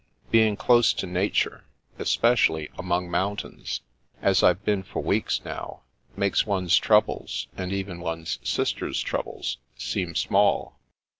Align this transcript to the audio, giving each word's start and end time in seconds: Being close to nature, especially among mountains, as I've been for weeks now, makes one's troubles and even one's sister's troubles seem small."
Being 0.31 0.55
close 0.55 0.93
to 0.93 1.05
nature, 1.05 1.63
especially 1.99 2.71
among 2.75 3.11
mountains, 3.11 3.81
as 4.19 4.41
I've 4.41 4.65
been 4.65 4.81
for 4.81 5.03
weeks 5.03 5.41
now, 5.45 5.83
makes 6.17 6.43
one's 6.43 6.75
troubles 6.75 7.45
and 7.55 7.71
even 7.71 7.99
one's 7.99 8.39
sister's 8.41 8.99
troubles 8.99 9.57
seem 9.77 10.15
small." 10.15 10.79